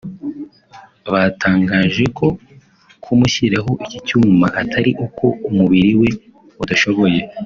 [1.11, 2.27] Batangaje ko
[3.03, 6.09] kumushyiraho iki cyuma atari uko umubiri we
[6.63, 7.19] udashoboye